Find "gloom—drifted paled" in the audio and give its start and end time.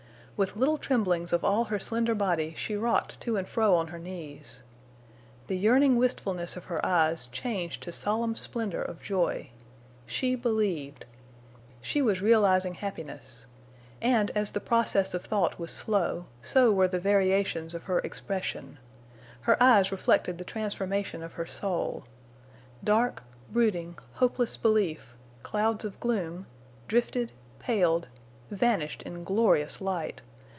25.99-28.07